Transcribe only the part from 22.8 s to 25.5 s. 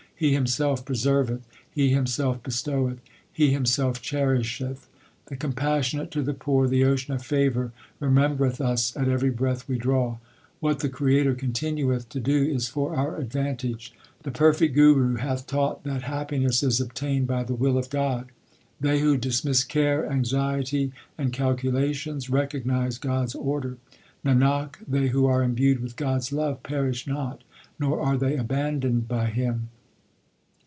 God s order. Nanak, they who are